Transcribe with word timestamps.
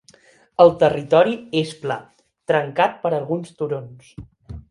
El 0.63 0.71
territori 0.83 1.35
és 1.61 1.75
pla, 1.83 1.99
trencat 2.53 2.97
per 3.05 3.11
alguns 3.21 3.55
turons. 3.61 4.11